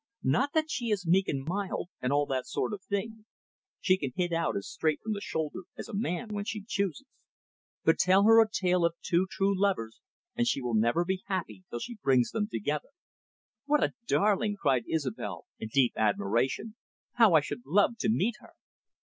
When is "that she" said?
0.53-0.89